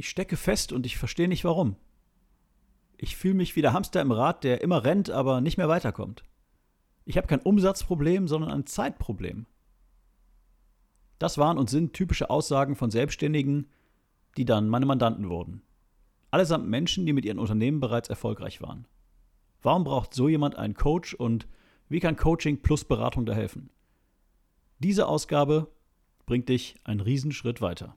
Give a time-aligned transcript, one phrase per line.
[0.00, 1.76] Ich stecke fest und ich verstehe nicht warum.
[2.96, 6.24] Ich fühle mich wie der Hamster im Rad, der immer rennt, aber nicht mehr weiterkommt.
[7.04, 9.44] Ich habe kein Umsatzproblem, sondern ein Zeitproblem.
[11.18, 13.66] Das waren und sind typische Aussagen von Selbstständigen,
[14.38, 15.60] die dann meine Mandanten wurden.
[16.30, 18.86] Allesamt Menschen, die mit ihren Unternehmen bereits erfolgreich waren.
[19.60, 21.46] Warum braucht so jemand einen Coach und
[21.90, 23.68] wie kann Coaching plus Beratung da helfen?
[24.78, 25.70] Diese Ausgabe
[26.24, 27.96] bringt dich einen Riesenschritt weiter.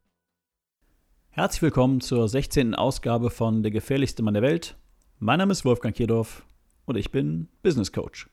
[1.33, 2.75] Herzlich willkommen zur 16.
[2.75, 4.75] Ausgabe von Der gefährlichste Mann der Welt.
[5.17, 6.43] Mein Name ist Wolfgang Kierdorf
[6.83, 8.29] und ich bin Business Coach.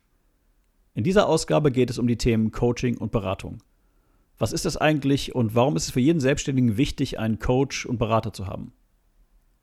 [0.94, 3.62] In dieser Ausgabe geht es um die Themen Coaching und Beratung.
[4.36, 7.98] Was ist das eigentlich und warum ist es für jeden Selbstständigen wichtig, einen Coach und
[7.98, 8.72] Berater zu haben?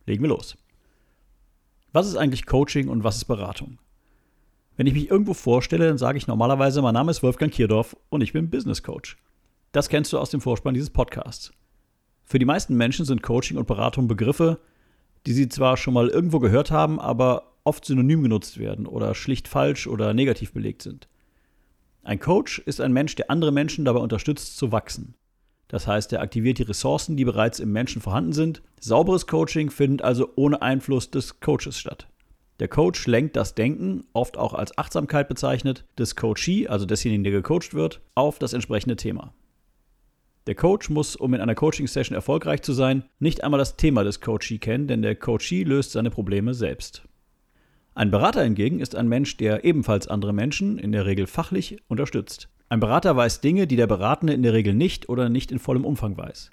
[0.05, 0.55] Legen wir los.
[1.91, 3.79] Was ist eigentlich Coaching und was ist Beratung?
[4.77, 8.21] Wenn ich mich irgendwo vorstelle, dann sage ich normalerweise, mein Name ist Wolfgang Kierdorf und
[8.21, 9.17] ich bin Business Coach.
[9.73, 11.51] Das kennst du aus dem Vorspann dieses Podcasts.
[12.25, 14.59] Für die meisten Menschen sind Coaching und Beratung Begriffe,
[15.27, 19.47] die sie zwar schon mal irgendwo gehört haben, aber oft synonym genutzt werden oder schlicht
[19.47, 21.07] falsch oder negativ belegt sind.
[22.03, 25.15] Ein Coach ist ein Mensch, der andere Menschen dabei unterstützt zu wachsen.
[25.67, 28.61] Das heißt, er aktiviert die Ressourcen, die bereits im Menschen vorhanden sind.
[28.79, 32.07] Sauberes Coaching findet also ohne Einfluss des Coaches statt.
[32.59, 37.33] Der Coach lenkt das Denken, oft auch als Achtsamkeit bezeichnet, des Coachee, also desjenigen, der
[37.33, 39.33] gecoacht wird, auf das entsprechende Thema.
[40.47, 44.21] Der Coach muss, um in einer Coaching-Session erfolgreich zu sein, nicht einmal das Thema des
[44.21, 47.07] Coachee kennen, denn der Coachee löst seine Probleme selbst.
[47.95, 52.49] Ein Berater hingegen ist ein Mensch, der ebenfalls andere Menschen, in der Regel fachlich, unterstützt.
[52.69, 55.85] Ein Berater weiß Dinge, die der Beratende in der Regel nicht oder nicht in vollem
[55.85, 56.51] Umfang weiß.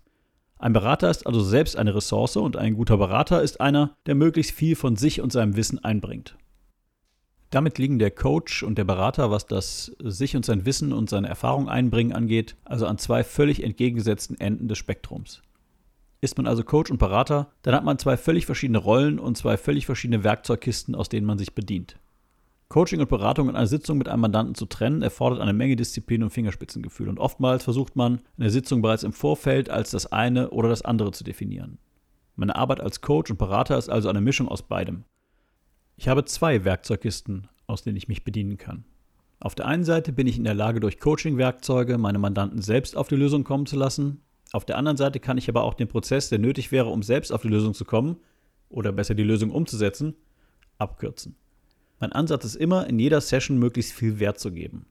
[0.58, 4.52] Ein Berater ist also selbst eine Ressource und ein guter Berater ist einer, der möglichst
[4.52, 6.36] viel von sich und seinem Wissen einbringt.
[7.52, 11.28] Damit liegen der Coach und der Berater, was das sich und sein Wissen und seine
[11.28, 15.42] Erfahrung einbringen angeht, also an zwei völlig entgegengesetzten Enden des Spektrums.
[16.22, 19.58] Ist man also Coach und Berater, dann hat man zwei völlig verschiedene Rollen und zwei
[19.58, 21.98] völlig verschiedene Werkzeugkisten, aus denen man sich bedient.
[22.70, 26.22] Coaching und Beratung in einer Sitzung mit einem Mandanten zu trennen, erfordert eine Menge Disziplin
[26.22, 27.10] und Fingerspitzengefühl.
[27.10, 31.10] Und oftmals versucht man, eine Sitzung bereits im Vorfeld als das eine oder das andere
[31.10, 31.76] zu definieren.
[32.34, 35.04] Meine Arbeit als Coach und Berater ist also eine Mischung aus beidem.
[36.02, 38.84] Ich habe zwei Werkzeugkisten, aus denen ich mich bedienen kann.
[39.38, 43.06] Auf der einen Seite bin ich in der Lage, durch Coaching-Werkzeuge meine Mandanten selbst auf
[43.06, 44.20] die Lösung kommen zu lassen,
[44.50, 47.30] auf der anderen Seite kann ich aber auch den Prozess, der nötig wäre, um selbst
[47.30, 48.16] auf die Lösung zu kommen,
[48.68, 50.16] oder besser die Lösung umzusetzen,
[50.76, 51.36] abkürzen.
[52.00, 54.86] Mein Ansatz ist immer, in jeder Session möglichst viel Wert zu geben.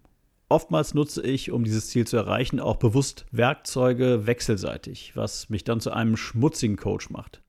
[0.48, 5.82] Oftmals nutze ich, um dieses Ziel zu erreichen, auch bewusst Werkzeuge wechselseitig, was mich dann
[5.82, 7.42] zu einem schmutzigen Coach macht.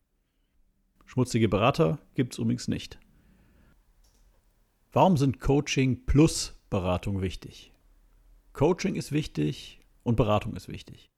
[1.06, 2.98] Schmutzige Berater gibt es übrigens nicht.
[4.94, 7.72] Warum sind Coaching plus Beratung wichtig?
[8.53, 11.10] Coaching ist wichtig und Beratung ist wichtig.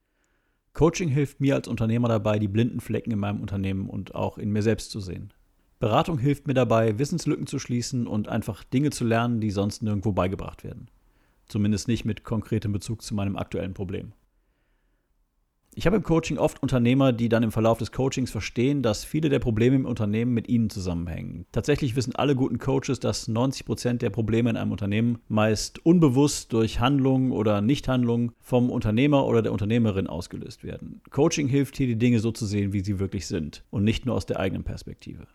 [0.75, 4.53] Coaching hilft mir als Unternehmer dabei, die blinden Flecken in meinem Unternehmen und auch in
[4.53, 5.33] mir selbst zu sehen.
[5.81, 10.13] Beratung hilft mir dabei, Wissenslücken zu schließen und einfach Dinge zu lernen, die sonst nirgendwo
[10.13, 10.89] beigebracht werden.
[11.49, 14.13] Zumindest nicht mit konkretem Bezug zu meinem aktuellen Problem.
[15.77, 19.29] Ich habe im Coaching oft Unternehmer, die dann im Verlauf des Coachings verstehen, dass viele
[19.29, 21.47] der Probleme im Unternehmen mit ihnen zusammenhängen.
[21.51, 26.53] Tatsächlich wissen alle guten Coaches, dass 90 Prozent der Probleme in einem Unternehmen meist unbewusst
[26.53, 31.01] durch Handlung oder Nichthandlung vom Unternehmer oder der Unternehmerin ausgelöst werden.
[31.11, 34.15] Coaching hilft hier, die Dinge so zu sehen, wie sie wirklich sind und nicht nur
[34.15, 35.27] aus der eigenen Perspektive.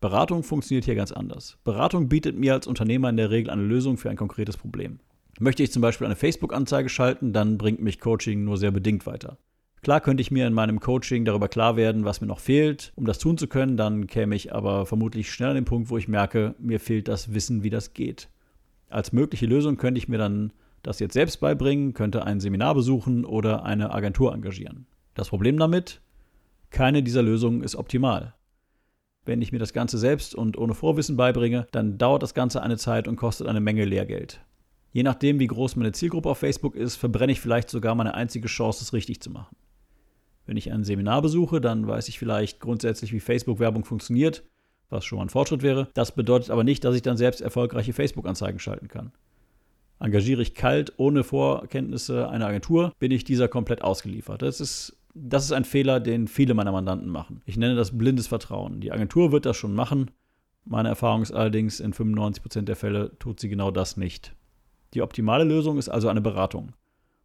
[0.00, 1.58] Beratung funktioniert hier ganz anders.
[1.62, 4.98] Beratung bietet mir als Unternehmer in der Regel eine Lösung für ein konkretes Problem.
[5.38, 9.38] Möchte ich zum Beispiel eine Facebook-Anzeige schalten, dann bringt mich Coaching nur sehr bedingt weiter.
[9.84, 13.04] Klar könnte ich mir in meinem Coaching darüber klar werden, was mir noch fehlt, um
[13.04, 16.06] das tun zu können, dann käme ich aber vermutlich schnell an den Punkt, wo ich
[16.06, 18.28] merke, mir fehlt das Wissen, wie das geht.
[18.90, 20.52] Als mögliche Lösung könnte ich mir dann
[20.84, 24.86] das jetzt selbst beibringen, könnte ein Seminar besuchen oder eine Agentur engagieren.
[25.14, 26.00] Das Problem damit?
[26.70, 28.34] Keine dieser Lösungen ist optimal.
[29.24, 32.76] Wenn ich mir das Ganze selbst und ohne Vorwissen beibringe, dann dauert das Ganze eine
[32.76, 34.42] Zeit und kostet eine Menge Lehrgeld.
[34.92, 38.46] Je nachdem, wie groß meine Zielgruppe auf Facebook ist, verbrenne ich vielleicht sogar meine einzige
[38.46, 39.56] Chance, es richtig zu machen.
[40.46, 44.42] Wenn ich ein Seminar besuche, dann weiß ich vielleicht grundsätzlich, wie Facebook-Werbung funktioniert,
[44.90, 45.88] was schon mal ein Fortschritt wäre.
[45.94, 49.12] Das bedeutet aber nicht, dass ich dann selbst erfolgreiche Facebook-Anzeigen schalten kann.
[50.00, 54.42] Engagiere ich kalt, ohne Vorkenntnisse eine Agentur, bin ich dieser komplett ausgeliefert.
[54.42, 57.40] Das ist, das ist ein Fehler, den viele meiner Mandanten machen.
[57.46, 58.80] Ich nenne das blindes Vertrauen.
[58.80, 60.10] Die Agentur wird das schon machen.
[60.64, 64.34] Meine Erfahrung ist allerdings, in 95% der Fälle tut sie genau das nicht.
[64.94, 66.72] Die optimale Lösung ist also eine Beratung.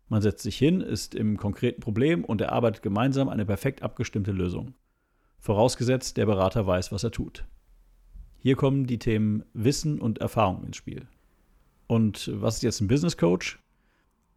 [0.09, 4.73] Man setzt sich hin, ist im konkreten Problem und erarbeitet gemeinsam eine perfekt abgestimmte Lösung.
[5.39, 7.45] Vorausgesetzt, der Berater weiß, was er tut.
[8.39, 11.07] Hier kommen die Themen Wissen und Erfahrung ins Spiel.
[11.87, 13.59] Und was ist jetzt ein Business Coach?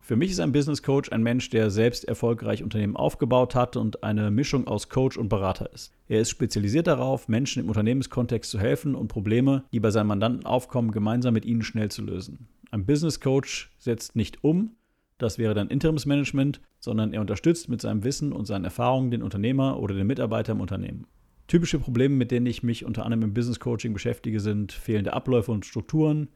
[0.02, 4.02] Für mich ist ein Business Coach ein Mensch, der selbst erfolgreich Unternehmen aufgebaut hat und
[4.02, 5.93] eine Mischung aus Coach und Berater ist.
[6.08, 10.46] Er ist spezialisiert darauf, Menschen im Unternehmenskontext zu helfen und Probleme, die bei seinen Mandanten
[10.46, 12.49] aufkommen, gemeinsam mit ihnen schnell zu lösen.
[12.70, 14.75] Ein Business Coach setzt nicht um,
[15.22, 19.78] das wäre dann Interimsmanagement, sondern er unterstützt mit seinem Wissen und seinen Erfahrungen den Unternehmer
[19.78, 21.06] oder den Mitarbeiter im Unternehmen.
[21.46, 25.50] Typische Probleme, mit denen ich mich unter anderem im Business Coaching beschäftige, sind fehlende Abläufe
[25.52, 26.28] und Strukturen,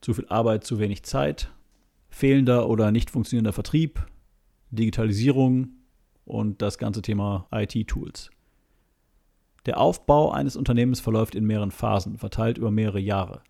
[0.00, 1.50] zu viel Arbeit, zu wenig Zeit,
[2.10, 4.06] fehlender oder nicht funktionierender Vertrieb,
[4.70, 5.70] Digitalisierung
[6.24, 8.30] und das ganze Thema IT-Tools.
[9.66, 13.42] Der Aufbau eines Unternehmens verläuft in mehreren Phasen, verteilt über mehrere Jahre.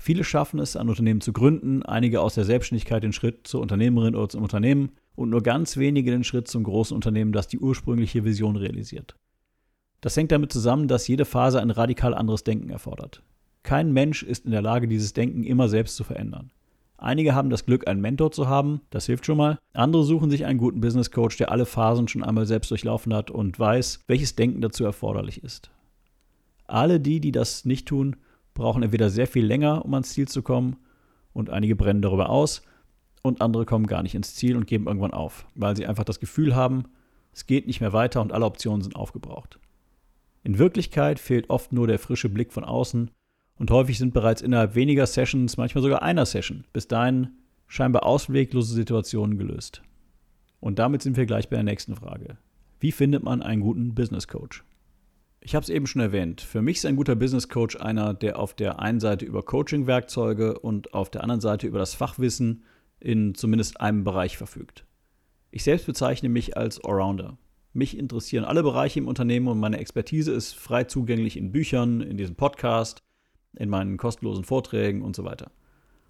[0.00, 4.14] Viele schaffen es, ein Unternehmen zu gründen, einige aus der Selbstständigkeit den Schritt zur Unternehmerin
[4.14, 8.24] oder zum Unternehmen und nur ganz wenige den Schritt zum großen Unternehmen, das die ursprüngliche
[8.24, 9.16] Vision realisiert.
[10.00, 13.24] Das hängt damit zusammen, dass jede Phase ein radikal anderes Denken erfordert.
[13.64, 16.52] Kein Mensch ist in der Lage, dieses Denken immer selbst zu verändern.
[16.96, 19.58] Einige haben das Glück, einen Mentor zu haben, das hilft schon mal.
[19.72, 23.32] Andere suchen sich einen guten Business Coach, der alle Phasen schon einmal selbst durchlaufen hat
[23.32, 25.70] und weiß, welches Denken dazu erforderlich ist.
[26.66, 28.16] Alle die, die das nicht tun,
[28.58, 30.76] brauchen entweder sehr viel länger, um ans Ziel zu kommen,
[31.32, 32.62] und einige brennen darüber aus,
[33.22, 36.20] und andere kommen gar nicht ins Ziel und geben irgendwann auf, weil sie einfach das
[36.20, 36.84] Gefühl haben,
[37.32, 39.58] es geht nicht mehr weiter und alle Optionen sind aufgebraucht.
[40.44, 43.10] In Wirklichkeit fehlt oft nur der frische Blick von außen
[43.56, 47.30] und häufig sind bereits innerhalb weniger Sessions, manchmal sogar einer Session, bis dahin
[47.66, 49.82] scheinbar ausweglose Situationen gelöst.
[50.60, 52.38] Und damit sind wir gleich bei der nächsten Frage.
[52.80, 54.64] Wie findet man einen guten Business Coach?
[55.40, 56.40] Ich habe es eben schon erwähnt.
[56.40, 60.58] Für mich ist ein guter Business Coach einer, der auf der einen Seite über Coaching-Werkzeuge
[60.58, 62.64] und auf der anderen Seite über das Fachwissen
[63.00, 64.84] in zumindest einem Bereich verfügt.
[65.50, 67.38] Ich selbst bezeichne mich als Allrounder.
[67.72, 72.16] Mich interessieren alle Bereiche im Unternehmen und meine Expertise ist frei zugänglich in Büchern, in
[72.16, 73.02] diesem Podcast,
[73.56, 75.50] in meinen kostenlosen Vorträgen und so weiter.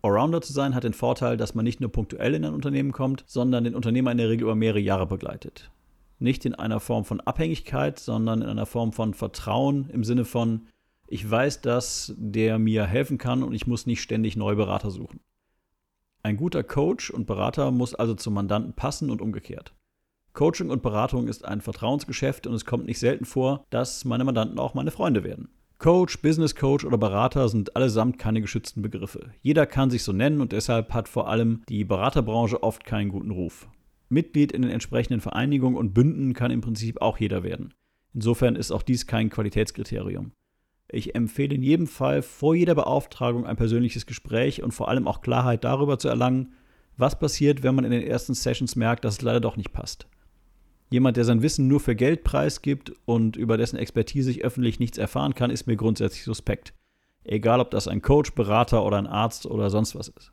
[0.03, 3.25] Allrounder zu sein hat den Vorteil, dass man nicht nur punktuell in ein Unternehmen kommt,
[3.27, 5.71] sondern den Unternehmer in der Regel über mehrere Jahre begleitet.
[6.19, 10.67] Nicht in einer Form von Abhängigkeit, sondern in einer Form von Vertrauen im Sinne von,
[11.07, 15.21] ich weiß, dass der mir helfen kann und ich muss nicht ständig neue Berater suchen.
[16.23, 19.75] Ein guter Coach und Berater muss also zum Mandanten passen und umgekehrt.
[20.35, 24.59] Coaching und Beratung ist ein Vertrauensgeschäft und es kommt nicht selten vor, dass meine Mandanten
[24.59, 25.49] auch meine Freunde werden.
[25.79, 29.31] Coach, Business Coach oder Berater sind allesamt keine geschützten Begriffe.
[29.43, 33.31] Jeder kann sich so nennen und deshalb hat vor allem die Beraterbranche oft keinen guten
[33.31, 33.69] Ruf.
[34.09, 37.75] Mitglied in den entsprechenden Vereinigungen und Bünden kann im Prinzip auch jeder werden.
[38.15, 40.33] Insofern ist auch dies kein Qualitätskriterium.
[40.91, 45.21] Ich empfehle in jedem Fall vor jeder Beauftragung ein persönliches Gespräch und vor allem auch
[45.21, 46.55] Klarheit darüber zu erlangen,
[46.97, 50.09] was passiert, wenn man in den ersten Sessions merkt, dass es leider doch nicht passt.
[50.91, 54.97] Jemand, der sein Wissen nur für Geld preisgibt und über dessen Expertise ich öffentlich nichts
[54.97, 56.73] erfahren kann, ist mir grundsätzlich suspekt.
[57.25, 60.33] Egal, ob das ein Coach, Berater oder ein Arzt oder sonst was ist.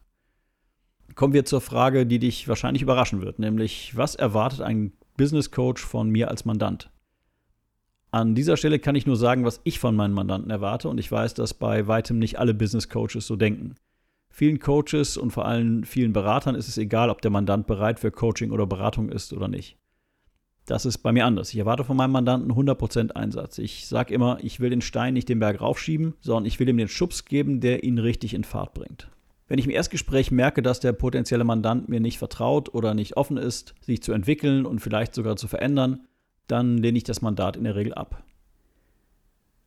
[1.16, 5.82] Kommen wir zur Frage, die dich wahrscheinlich überraschen wird, nämlich was erwartet ein Business Coach
[5.82, 6.92] von mir als Mandant?
[8.12, 11.10] An dieser Stelle kann ich nur sagen, was ich von meinen Mandanten erwarte und ich
[11.10, 13.76] weiß, dass bei weitem nicht alle Business Coaches so denken.
[14.30, 18.12] Vielen Coaches und vor allem vielen Beratern ist es egal, ob der Mandant bereit für
[18.12, 19.78] Coaching oder Beratung ist oder nicht.
[20.66, 21.54] Das ist bei mir anders.
[21.54, 23.58] Ich erwarte von meinem Mandanten 100% Einsatz.
[23.58, 26.78] Ich sage immer, ich will den Stein nicht den Berg raufschieben, sondern ich will ihm
[26.78, 29.10] den Schubs geben, der ihn richtig in Fahrt bringt.
[29.48, 33.38] Wenn ich im Erstgespräch merke, dass der potenzielle Mandant mir nicht vertraut oder nicht offen
[33.38, 36.08] ist, sich zu entwickeln und vielleicht sogar zu verändern,
[36.48, 38.24] dann lehne ich das Mandat in der Regel ab.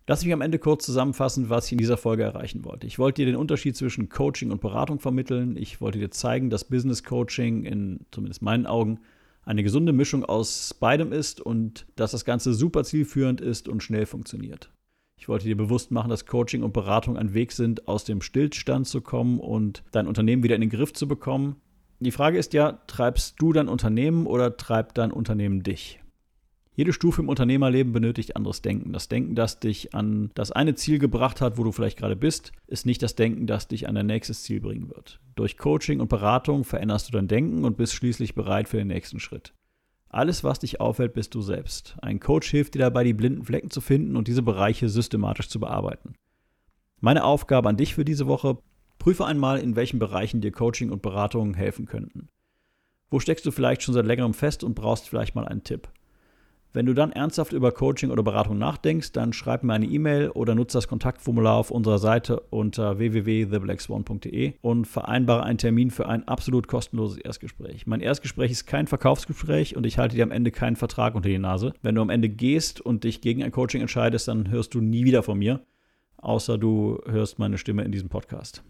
[0.08, 2.86] Lass mich am Ende kurz zusammenfassen, was ich in dieser Folge erreichen wollte.
[2.86, 5.56] Ich wollte dir den Unterschied zwischen Coaching und Beratung vermitteln.
[5.56, 9.00] Ich wollte dir zeigen, dass Business Coaching in zumindest meinen Augen
[9.44, 14.06] eine gesunde Mischung aus beidem ist und dass das Ganze super zielführend ist und schnell
[14.06, 14.70] funktioniert.
[15.18, 18.86] Ich wollte dir bewusst machen, dass Coaching und Beratung ein Weg sind, aus dem Stillstand
[18.86, 21.56] zu kommen und dein Unternehmen wieder in den Griff zu bekommen.
[22.00, 26.00] Die Frage ist ja, treibst du dein Unternehmen oder treibt dein Unternehmen dich?
[26.76, 28.92] Jede Stufe im Unternehmerleben benötigt anderes Denken.
[28.92, 32.52] Das Denken, das dich an das eine Ziel gebracht hat, wo du vielleicht gerade bist,
[32.68, 35.18] ist nicht das Denken, das dich an dein nächstes Ziel bringen wird.
[35.34, 39.18] Durch Coaching und Beratung veränderst du dein Denken und bist schließlich bereit für den nächsten
[39.18, 39.52] Schritt.
[40.10, 41.96] Alles, was dich auffällt, bist du selbst.
[42.00, 45.60] Ein Coach hilft dir dabei, die blinden Flecken zu finden und diese Bereiche systematisch zu
[45.60, 46.14] bearbeiten.
[47.00, 48.58] Meine Aufgabe an dich für diese Woche,
[48.98, 52.28] Prüfe einmal, in welchen Bereichen dir Coaching und Beratung helfen könnten.
[53.10, 55.88] Wo steckst du vielleicht schon seit längerem fest und brauchst vielleicht mal einen Tipp?
[56.74, 60.54] Wenn du dann ernsthaft über Coaching oder Beratung nachdenkst, dann schreib mir eine E-Mail oder
[60.54, 66.68] nutze das Kontaktformular auf unserer Seite unter www.theblackswan.de und vereinbare einen Termin für ein absolut
[66.68, 67.86] kostenloses Erstgespräch.
[67.86, 71.38] Mein Erstgespräch ist kein Verkaufsgespräch und ich halte dir am Ende keinen Vertrag unter die
[71.38, 71.72] Nase.
[71.80, 75.04] Wenn du am Ende gehst und dich gegen ein Coaching entscheidest, dann hörst du nie
[75.04, 75.62] wieder von mir,
[76.18, 78.62] außer du hörst meine Stimme in diesem Podcast.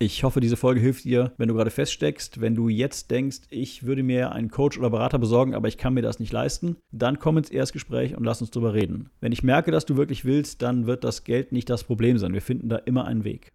[0.00, 3.84] Ich hoffe, diese Folge hilft dir, wenn du gerade feststeckst, wenn du jetzt denkst, ich
[3.84, 7.18] würde mir einen Coach oder Berater besorgen, aber ich kann mir das nicht leisten, dann
[7.18, 9.10] komm ins Erstgespräch und lass uns drüber reden.
[9.20, 12.32] Wenn ich merke, dass du wirklich willst, dann wird das Geld nicht das Problem sein.
[12.32, 13.50] Wir finden da immer einen Weg.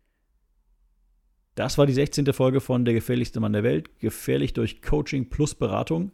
[1.55, 2.33] Das war die 16.
[2.33, 6.11] Folge von Der gefährlichste Mann der Welt, gefährlich durch Coaching plus Beratung.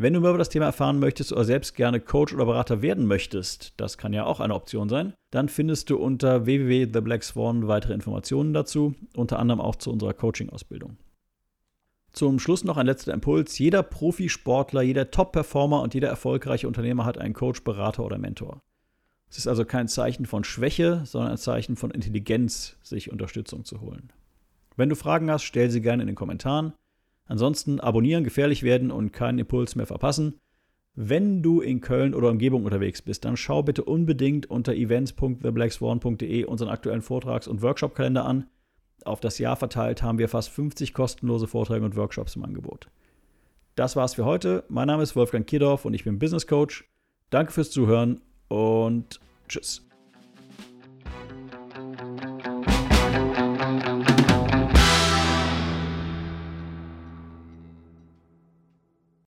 [0.00, 3.06] Wenn du mehr über das Thema erfahren möchtest oder selbst gerne Coach oder Berater werden
[3.06, 8.54] möchtest, das kann ja auch eine Option sein, dann findest du unter www.theblackswan weitere Informationen
[8.54, 10.98] dazu, unter anderem auch zu unserer Coaching-Ausbildung.
[12.12, 13.58] Zum Schluss noch ein letzter Impuls.
[13.58, 18.62] Jeder Profisportler, jeder Top-Performer und jeder erfolgreiche Unternehmer hat einen Coach, Berater oder Mentor.
[19.28, 23.80] Es ist also kein Zeichen von Schwäche, sondern ein Zeichen von Intelligenz, sich Unterstützung zu
[23.80, 24.12] holen.
[24.76, 26.72] Wenn du Fragen hast, stell sie gerne in den Kommentaren.
[27.28, 30.40] Ansonsten abonnieren, gefährlich werden und keinen Impuls mehr verpassen.
[30.94, 36.70] Wenn du in Köln oder Umgebung unterwegs bist, dann schau bitte unbedingt unter events.theblackswan.de unseren
[36.70, 38.48] aktuellen Vortrags- und Workshop-Kalender an.
[39.04, 42.88] Auf das Jahr verteilt haben wir fast 50 kostenlose Vorträge und Workshops im Angebot.
[43.76, 44.64] Das war's für heute.
[44.68, 46.90] Mein Name ist Wolfgang Kierdorf und ich bin Business Coach.
[47.30, 49.87] Danke fürs Zuhören und tschüss.